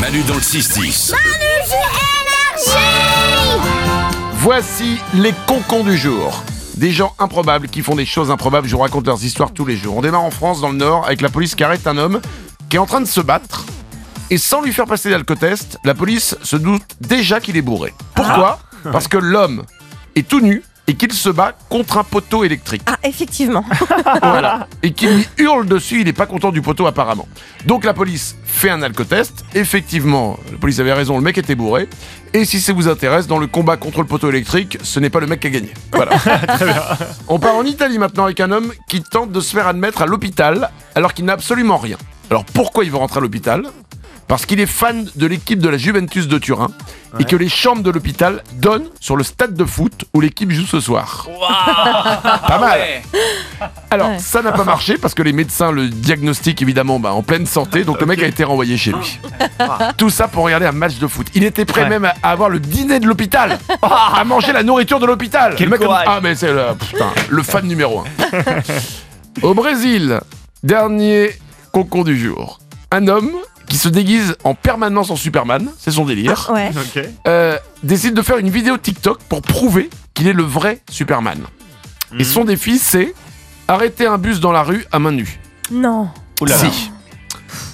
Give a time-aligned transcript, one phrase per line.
[0.00, 1.12] Manu dans le 6-10.
[4.34, 6.44] Voici les concons du jour.
[6.76, 8.68] Des gens improbables qui font des choses improbables.
[8.68, 9.96] Je vous raconte leurs histoires tous les jours.
[9.96, 12.20] On démarre en France, dans le Nord, avec la police qui arrête un homme
[12.68, 13.64] qui est en train de se battre.
[14.30, 17.92] Et sans lui faire passer l'alcotest, la police se doute déjà qu'il est bourré.
[18.14, 18.60] Pourquoi
[18.92, 19.64] Parce que l'homme
[20.14, 22.82] est tout nu et qu'il se bat contre un poteau électrique.
[22.86, 23.64] Ah, effectivement.
[24.22, 24.66] Voilà.
[24.82, 27.28] Et qu'il lui hurle dessus, il n'est pas content du poteau apparemment.
[27.66, 29.44] Donc la police fait un alcotest.
[29.54, 31.88] Effectivement, la police avait raison, le mec était bourré.
[32.34, 35.20] Et si ça vous intéresse, dans le combat contre le poteau électrique, ce n'est pas
[35.20, 35.72] le mec qui a gagné.
[35.92, 36.10] Voilà.
[37.28, 40.06] On part en Italie maintenant avec un homme qui tente de se faire admettre à
[40.06, 41.96] l'hôpital alors qu'il n'a absolument rien.
[42.30, 43.62] Alors pourquoi il veut rentrer à l'hôpital?
[44.26, 46.68] Parce qu'il est fan de l'équipe de la Juventus de Turin
[47.18, 50.66] et que les chambres de l'hôpital donnent sur le stade de foot où l'équipe joue
[50.66, 51.28] ce soir.
[52.46, 52.80] Pas mal.
[53.90, 54.18] Alors, Ouais.
[54.18, 57.84] ça n'a pas marché parce que les médecins le diagnostiquent évidemment bah, en pleine santé,
[57.84, 59.18] donc le mec a été renvoyé chez lui.
[59.96, 61.26] Tout ça pour regarder un match de foot.
[61.34, 61.88] Il était prêt Ouais.
[61.88, 65.54] même à avoir le dîner de l'hôpital, à manger la nourriture de l'hôpital.
[65.56, 66.06] Quel Le mec comme- courage.
[66.08, 68.04] Ah, mais c'est le, putain, le fan numéro un.
[69.42, 70.20] Au Brésil,
[70.62, 71.30] dernier
[71.72, 72.60] concon du jour.
[72.90, 73.30] Un homme
[73.68, 76.70] qui se déguise en permanence en Superman, c'est son délire, Ouais.
[76.74, 77.04] Ok.
[77.26, 81.38] euh, décide de faire une vidéo TikTok pour prouver qu'il est le vrai Superman.
[82.18, 83.14] Et son défi, c'est
[83.68, 85.38] arrêter un bus dans la rue à main nue.
[85.70, 86.08] Non.
[86.40, 86.56] Oula.
[86.56, 86.90] Si.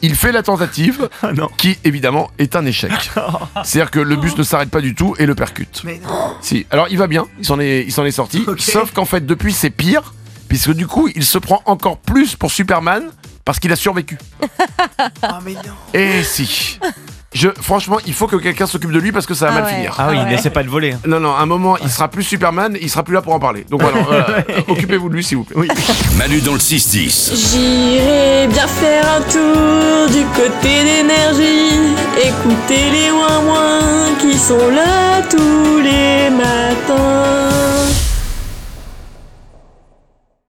[0.00, 1.48] Il fait la tentative, Ah non.
[1.56, 2.92] qui évidemment est un échec.
[3.64, 5.82] C'est-à-dire que le bus ne s'arrête pas du tout et le percute.
[5.84, 6.34] Mais non.
[6.40, 6.66] Si.
[6.70, 8.44] Alors il va bien, il s'en est, il s'en est sorti.
[8.58, 10.14] Sauf qu'en fait depuis c'est pire,
[10.48, 13.02] puisque du coup il se prend encore plus pour Superman
[13.44, 14.18] parce qu'il a survécu.
[15.22, 15.60] Ah mais non.
[15.94, 16.78] Et si.
[17.38, 19.64] Je, franchement, il faut que quelqu'un s'occupe de lui parce que ça va Ah mal
[19.64, 19.74] ouais.
[19.76, 19.94] finir.
[19.96, 20.30] Ah oui, Ah ouais.
[20.30, 20.92] laissez pas le voler.
[20.94, 20.98] hein.
[21.06, 23.38] Non, non, à un moment, il sera plus Superman, il sera plus là pour en
[23.38, 23.64] parler.
[23.70, 24.26] Donc voilà, voilà.
[24.68, 25.56] occupez-vous de lui, s'il vous plaît.
[25.56, 25.68] Oui.
[26.16, 27.30] Manu dans le 6-10.
[27.52, 35.78] J'irai bien faire un tour du côté d'énergie, écouter les ouin qui sont là tout